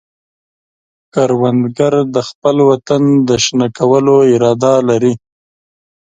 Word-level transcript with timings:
کروندګر 1.13 1.93
د 2.15 2.17
خپل 2.29 2.55
وطن 2.69 3.03
د 3.27 3.29
شنه 3.45 3.67
کولو 3.77 4.15
اراده 4.33 4.73
لري 4.89 5.13